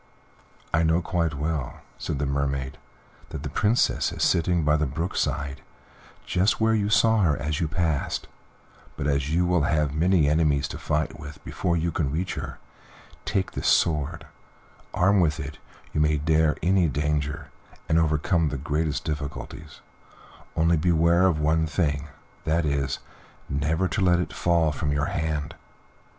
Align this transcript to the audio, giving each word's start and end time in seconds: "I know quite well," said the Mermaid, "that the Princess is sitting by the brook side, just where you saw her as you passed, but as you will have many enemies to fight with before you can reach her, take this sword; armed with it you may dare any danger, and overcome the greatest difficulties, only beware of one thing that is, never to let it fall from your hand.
"I 0.73 0.81
know 0.81 0.99
quite 0.99 1.35
well," 1.35 1.81
said 1.99 2.17
the 2.17 2.25
Mermaid, 2.25 2.79
"that 3.29 3.43
the 3.43 3.51
Princess 3.51 4.11
is 4.11 4.23
sitting 4.23 4.63
by 4.63 4.75
the 4.75 4.87
brook 4.87 5.15
side, 5.15 5.61
just 6.25 6.59
where 6.59 6.73
you 6.73 6.89
saw 6.89 7.21
her 7.21 7.37
as 7.37 7.59
you 7.59 7.67
passed, 7.67 8.27
but 8.97 9.05
as 9.05 9.29
you 9.31 9.45
will 9.45 9.61
have 9.61 9.93
many 9.93 10.27
enemies 10.27 10.67
to 10.69 10.79
fight 10.79 11.19
with 11.19 11.37
before 11.45 11.77
you 11.77 11.91
can 11.91 12.09
reach 12.11 12.33
her, 12.33 12.57
take 13.25 13.51
this 13.51 13.67
sword; 13.67 14.25
armed 14.91 15.21
with 15.21 15.39
it 15.39 15.59
you 15.93 16.01
may 16.01 16.17
dare 16.17 16.57
any 16.63 16.89
danger, 16.89 17.51
and 17.87 17.99
overcome 17.99 18.49
the 18.49 18.57
greatest 18.57 19.03
difficulties, 19.03 19.81
only 20.55 20.77
beware 20.77 21.27
of 21.27 21.39
one 21.39 21.67
thing 21.67 22.07
that 22.43 22.65
is, 22.65 22.97
never 23.47 23.87
to 23.89 24.01
let 24.01 24.19
it 24.19 24.33
fall 24.33 24.71
from 24.71 24.91
your 24.91 25.05
hand. 25.13 25.53